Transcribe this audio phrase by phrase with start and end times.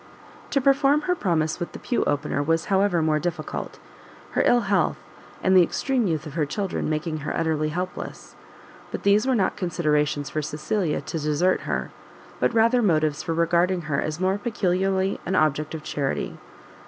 [0.49, 3.77] To perform her promise with the Pew Opener was however more difficult;
[4.31, 4.97] her ill health,
[5.43, 8.35] and the extreme youth of her children making her utterly helpless:
[8.89, 11.91] but these were not considerations for Cecilia to desert her,
[12.39, 16.39] but rather motives for regarding her as more peculiarly an object of charity.